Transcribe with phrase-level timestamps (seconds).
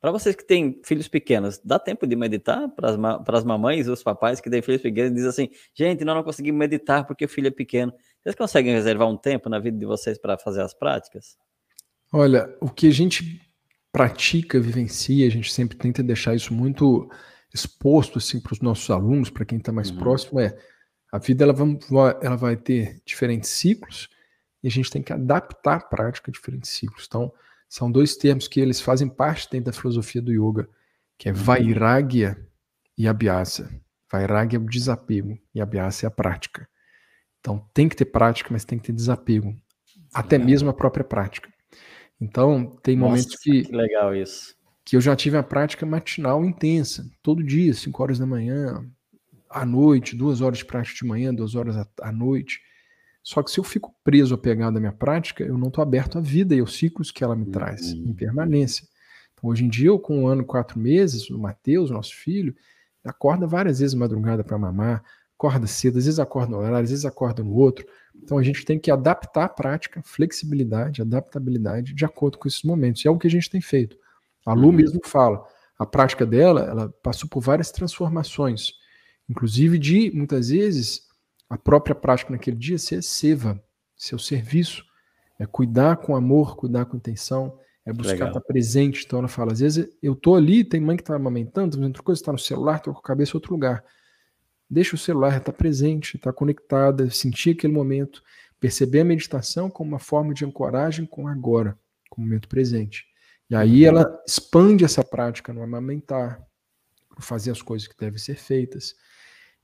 [0.00, 2.68] Para vocês que têm filhos pequenos, dá tempo de meditar?
[2.70, 6.58] Para as mamães, os papais que têm filhos pequenos, dizem assim: gente, nós não conseguimos
[6.58, 7.92] meditar porque o filho é pequeno.
[8.22, 11.36] Vocês conseguem reservar um tempo na vida de vocês para fazer as práticas?
[12.12, 13.40] Olha, o que a gente
[13.92, 17.10] pratica, vivencia, a gente sempre tenta deixar isso muito
[17.52, 19.98] exposto assim para os nossos alunos, para quem está mais uhum.
[19.98, 20.56] próximo, é
[21.12, 24.08] a vida ela vai, ela vai ter diferentes ciclos
[24.62, 27.06] e a gente tem que adaptar a prática a diferentes ciclos.
[27.08, 27.32] Então,
[27.70, 30.68] são dois termos que eles fazem parte dentro da filosofia do yoga,
[31.16, 32.36] que é vairagya
[32.98, 33.70] e abhyasa.
[34.10, 36.68] Vairagya é o desapego e abhyasa é a prática.
[37.38, 39.54] Então, tem que ter prática, mas tem que ter desapego.
[40.12, 41.48] Até mesmo a própria prática.
[42.20, 43.62] Então, tem Nossa, momentos que.
[43.62, 44.56] Que legal isso.
[44.84, 48.84] Que eu já tive a prática matinal intensa, todo dia, 5 horas da manhã,
[49.48, 52.60] à noite, duas horas de prática de manhã, duas horas à noite.
[53.22, 56.20] Só que se eu fico preso, apegado à minha prática, eu não estou aberto à
[56.20, 58.08] vida e aos ciclos que ela me traz, uhum.
[58.08, 58.86] em permanência.
[59.34, 62.54] Então, hoje em dia, eu com um ano e quatro meses, o Matheus, nosso filho,
[63.04, 65.02] acorda várias vezes madrugada para mamar,
[65.38, 67.86] acorda cedo, às vezes acorda no horário, às vezes acorda no outro.
[68.14, 73.04] Então, a gente tem que adaptar a prática, flexibilidade, adaptabilidade, de acordo com esses momentos.
[73.04, 73.96] E é o que a gente tem feito.
[74.44, 74.72] A Lu uhum.
[74.72, 75.44] mesmo fala,
[75.78, 78.72] a prática dela, ela passou por várias transformações,
[79.28, 81.09] inclusive de, muitas vezes,
[81.50, 83.60] a própria prática naquele dia ser seva,
[83.96, 84.84] seu serviço,
[85.36, 88.28] é cuidar com amor, cuidar com intenção, é buscar Legal.
[88.28, 89.04] estar presente.
[89.04, 92.02] Então ela fala, às vezes eu tô ali, tem mãe que está amamentando, fazendo outra
[92.02, 93.84] coisa, está no celular, estou com a cabeça em outro lugar.
[94.68, 98.22] Deixa o celular estar tá presente, estar tá conectada, sentir aquele momento,
[98.60, 101.76] perceber a meditação como uma forma de ancoragem com agora,
[102.08, 103.06] com o momento presente.
[103.48, 103.88] E aí uhum.
[103.88, 106.40] ela expande essa prática no amamentar,
[107.16, 108.94] no fazer as coisas que devem ser feitas,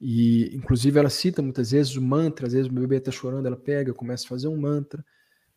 [0.00, 3.56] e, inclusive, ela cita muitas vezes o mantra, às vezes o bebê está chorando, ela
[3.56, 5.04] pega, começa a fazer um mantra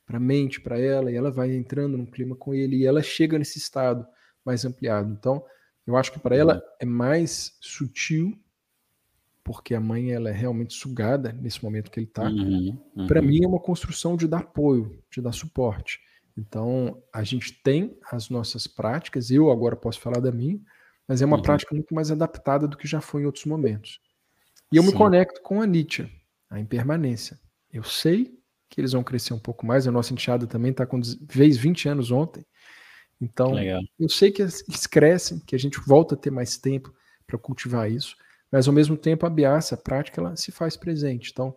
[0.05, 3.01] para a mente, para ela, e ela vai entrando num clima com ele, e ela
[3.01, 4.05] chega nesse estado
[4.43, 5.11] mais ampliado.
[5.11, 5.43] Então,
[5.85, 6.61] eu acho que para ela uhum.
[6.79, 8.37] é mais sutil,
[9.43, 12.23] porque a mãe ela é realmente sugada nesse momento que ele está.
[12.23, 13.07] Uhum, uhum.
[13.07, 15.99] Para mim, é uma construção de dar apoio, de dar suporte.
[16.37, 20.59] Então, a gente tem as nossas práticas, eu agora posso falar da minha,
[21.07, 21.43] mas é uma uhum.
[21.43, 23.99] prática muito mais adaptada do que já foi em outros momentos.
[24.71, 24.91] E eu Sim.
[24.91, 26.09] me conecto com a Nietzsche,
[26.49, 27.39] a impermanência.
[27.71, 28.37] Eu sei
[28.69, 29.85] que eles vão crescer um pouco mais.
[29.85, 32.45] A nossa enteada também está com fez 20 anos ontem.
[33.19, 33.81] Então, Legal.
[33.99, 36.93] eu sei que eles crescem, que a gente volta a ter mais tempo
[37.27, 38.15] para cultivar isso,
[38.51, 41.29] mas ao mesmo tempo a biaça, a prática, ela se faz presente.
[41.31, 41.55] Então,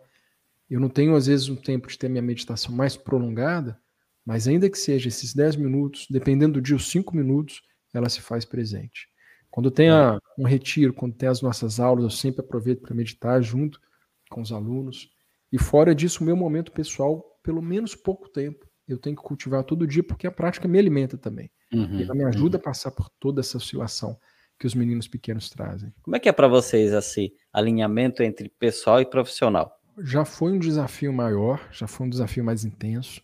[0.68, 3.80] eu não tenho às vezes um tempo de ter minha meditação mais prolongada,
[4.26, 8.20] mas ainda que seja esses 10 minutos, dependendo do dia, os 5 minutos, ela se
[8.20, 9.08] faz presente.
[9.54, 13.40] Quando tem a, um retiro, quando tem as nossas aulas, eu sempre aproveito para meditar
[13.40, 13.80] junto
[14.28, 15.10] com os alunos.
[15.52, 19.62] E fora disso, o meu momento pessoal, pelo menos pouco tempo, eu tenho que cultivar
[19.62, 21.52] todo dia, porque a prática me alimenta também.
[21.72, 22.62] Uhum, ela me ajuda uhum.
[22.62, 24.18] a passar por toda essa oscilação
[24.58, 25.94] que os meninos pequenos trazem.
[26.02, 29.78] Como é que é para vocês esse alinhamento entre pessoal e profissional?
[30.00, 33.20] Já foi um desafio maior, já foi um desafio mais intenso.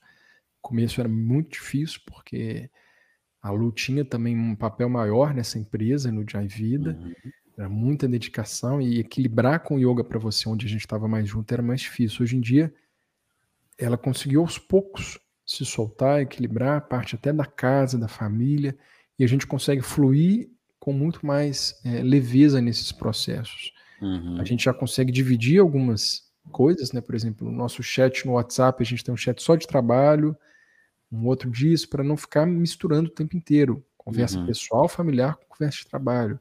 [0.62, 2.70] O começo era muito difícil, porque
[3.42, 6.98] a Lu tinha também um papel maior nessa empresa, no Jai Vida.
[7.00, 7.32] Uhum.
[7.56, 11.28] Era muita dedicação e equilibrar com o yoga para você, onde a gente estava mais
[11.28, 12.22] junto, era mais difícil.
[12.22, 12.72] Hoje em dia,
[13.78, 18.76] ela conseguiu aos poucos se soltar, equilibrar a parte até da casa, da família,
[19.18, 20.48] e a gente consegue fluir
[20.78, 23.72] com muito mais é, leveza nesses processos.
[24.00, 24.40] Uhum.
[24.40, 27.00] A gente já consegue dividir algumas coisas, né?
[27.00, 30.36] Por exemplo, o nosso chat no WhatsApp, a gente tem um chat só de trabalho,
[31.10, 33.84] um outro disso, para não ficar misturando o tempo inteiro.
[33.96, 34.46] Conversa uhum.
[34.46, 36.38] pessoal, familiar com conversa de trabalho.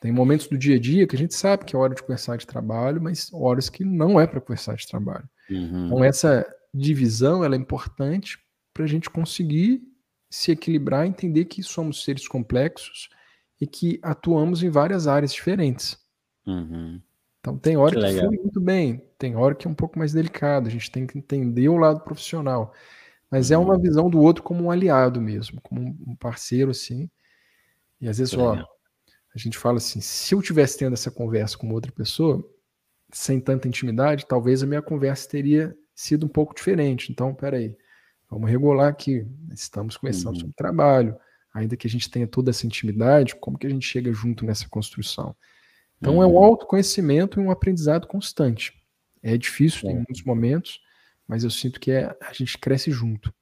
[0.00, 2.36] Tem momentos do dia a dia que a gente sabe que é hora de conversar
[2.38, 5.28] de trabalho, mas horas que não é para conversar de trabalho.
[5.50, 5.86] Uhum.
[5.86, 8.38] Então, essa divisão ela é importante
[8.72, 9.82] para a gente conseguir
[10.30, 13.10] se equilibrar, entender que somos seres complexos
[13.60, 15.98] e que atuamos em várias áreas diferentes.
[16.46, 17.00] Uhum.
[17.40, 20.12] Então, tem hora que, que flui muito bem, tem hora que é um pouco mais
[20.12, 22.72] delicado, a gente tem que entender o lado profissional.
[23.30, 23.80] Mas é uma uhum.
[23.80, 27.08] visão do outro como um aliado mesmo, como um parceiro assim.
[28.00, 31.70] E às vezes, ó, a gente fala assim, se eu tivesse tendo essa conversa com
[31.70, 32.44] outra pessoa,
[33.12, 37.12] sem tanta intimidade, talvez a minha conversa teria sido um pouco diferente.
[37.12, 37.76] Então, peraí,
[38.28, 39.26] vamos regular aqui.
[39.52, 40.40] Estamos conversando uhum.
[40.40, 41.16] sobre trabalho,
[41.54, 44.68] ainda que a gente tenha toda essa intimidade, como que a gente chega junto nessa
[44.68, 45.36] construção?
[45.98, 46.22] Então, uhum.
[46.22, 46.44] é um uhum.
[46.44, 48.72] autoconhecimento e um aprendizado constante.
[49.22, 50.80] É difícil em muitos momentos,
[51.30, 53.32] mas eu sinto que é, a gente cresce junto.